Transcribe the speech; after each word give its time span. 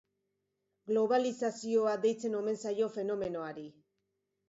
Globalizazioa 0.91 1.93
deitzen 2.09 2.41
omen 2.43 2.61
zaio 2.67 2.91
fenomenoari. 2.99 3.71